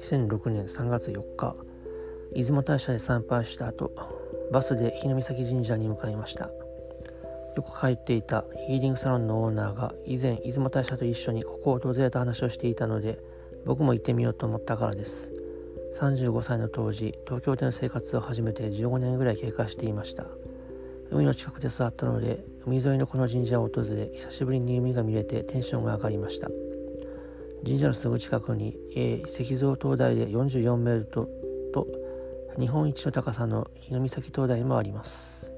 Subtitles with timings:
[0.00, 1.54] 2006年3月4日
[2.34, 3.92] 出雲大社で参拝した後
[4.50, 6.46] バスで日御岬神社に向かいました。
[6.46, 13.18] よく帰っていたヒーリングサロンのオーナーが以前出雲大社と一緒にここを訪れた話をしていたので
[13.66, 15.30] 僕も行ってみようと思ったからです。
[16.00, 20.24] 35歳の当時東京での生活を始めて15年ぐらい経過していました。
[21.10, 26.48] 海の近くで育ったので海沿いのこの神社を訪れ久しぶりに海が見れてテンションが上がりました。
[27.64, 31.28] 神社のすぐ近くに、えー、石像灯台で44メートル
[31.72, 31.86] と
[32.58, 35.54] 日本一の高さの日御岬灯台もあります。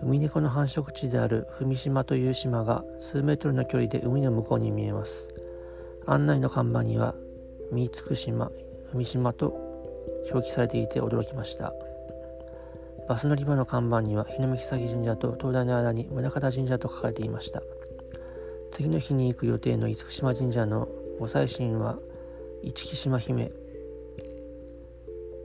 [0.00, 5.34] 海猫の繁殖地である文島という島が数メートルの距離で海の向こうに見えます。
[6.06, 7.14] 案内の看板には
[7.72, 8.50] 三つ島
[8.92, 9.68] 文島と
[10.32, 11.72] 表記されていて驚きました。
[13.08, 17.62] バス乗り場の看板には日御岬神社と灯台の間に宗像神社と書かれていました。
[18.70, 21.98] 次の日に行く予定の厳島神社のご祭神は
[22.62, 23.50] 市木島姫。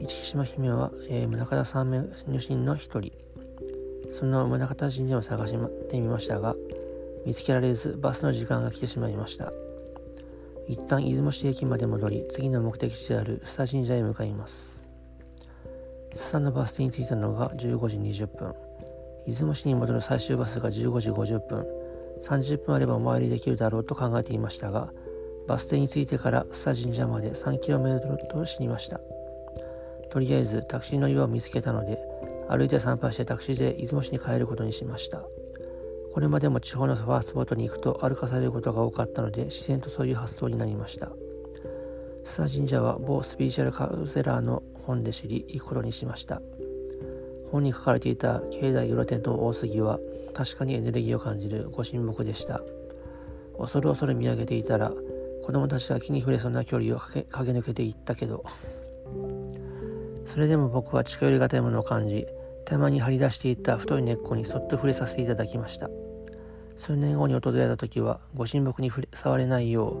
[0.00, 3.12] 市木島姫は、えー、宗像三名女神の一人。
[4.18, 5.54] その宗像神社を探し
[5.88, 6.54] てみましたが
[7.24, 9.50] 見つけられずバスの時間が来てしまいました。
[10.68, 14.75] 一旦出雲市駅まで戻り次の目的地である須田神社へ向かいます。
[16.16, 18.54] 須田のバス停に着いたのが15時20分。
[19.26, 21.66] 出雲市に戻る最終バスが15時50分。
[22.24, 24.90] 30分あればお参りできるだろうと考えていましたが
[25.46, 29.00] バス停に着いてから須田神社まで 3km と知りました。
[30.10, 31.98] とりあえずタクシー乗り場を見つけたので
[32.48, 35.22] 歩いて参拝してタクシーで出雲市に帰ることにしました。
[36.14, 41.10] これまでも地方のファーストボートに行くと歩かされることが多かったので自然とそういう発想になりました。
[42.24, 46.40] 須田神社は某スピリチュアルカウンセラーの本で知り行くことにしました。
[47.50, 49.98] 本に書かれていた境内裏天の大杉は
[50.32, 52.60] 確かにエネルギーを感じるご神木でした。
[53.58, 54.92] 恐る恐る見上げていたら
[55.44, 58.44] 子供たちが木に触れそうな距離を駆け抜けていったけど。
[60.26, 62.26] それでも僕は近寄りがたいものを感じ
[62.66, 65.88] たまに張り出していた太い根っこにそっと触れさせていただきました。
[66.78, 69.96] 数年後に訪れた時はご神木に触れないよ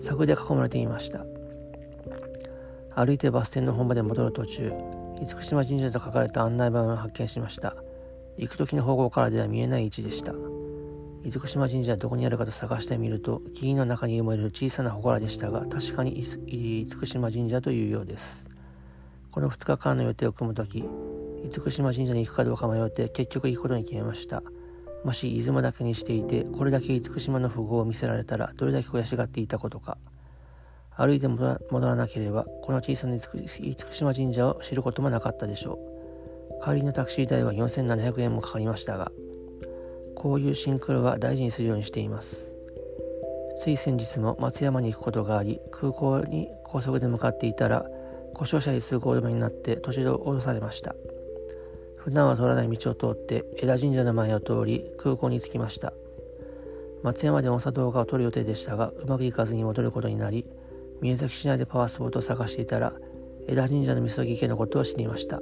[0.00, 1.26] う柵で囲まれていました。
[2.96, 4.72] 歩いてバス停の本場で戻る途中
[5.18, 7.76] 厳島神社と書かれた案内板を発見しました。
[8.36, 10.32] 行く時の方向からでは見えない位置でした。
[11.24, 18.50] 厳島神社はどこにあるかと探してみると木々の中に埋もれる小さな祠でしたが確かに厳島神社というようです。
[19.30, 20.84] この2日間の予定を組む時
[21.50, 24.42] 厳島神社に行くかどうか迷って結局行くことに決めました。
[25.04, 29.98] もし出雲だけにしていてこれだけ厳島の富豪を見せられたらどれだけ悔しがっていたことか。
[30.96, 35.78] 歩いて戻らなければこの小さな厳島神社を知ることもなかったでしょ
[36.60, 36.64] う。
[36.64, 39.12] 帰りのタクシー代は4700円もかかりましたが
[40.14, 42.36] こういうシンクロは大事にするようにしています。
[43.62, 47.84] つい先日も松山に行くことがあり空港に高速で向かっていたら
[48.34, 50.94] 故障車に通行止めになって途中で降ろされました。
[51.96, 55.92] 普段は通らない道を通って枝神社の前を通り空港に着きました。
[57.02, 60.46] 松山で音差動画を撮る予定でしたがうまくいかずに戻ることになり
[61.00, 62.92] 宮崎市内でパワースポットを探していたら
[63.46, 65.40] 枝神社のみそぎ池のことを知りました。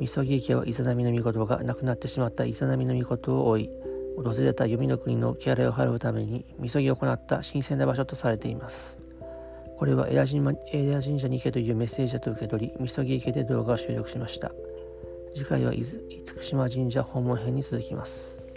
[0.00, 3.70] みそぎ池は伊豆波の御事が亡くなってしまった伊豆波の御事を追い
[4.16, 9.00] 訪れた弓の国の気洗いを払うためにみそぎを行った新鮮な場所とされています。
[9.78, 10.44] これは枝神
[11.20, 14.52] 社に行けというメッセージだと受け取りみそぎ池で動画を収録しました。
[15.34, 15.84] 次回は厳
[16.42, 18.49] 島神社訪問編に続きます。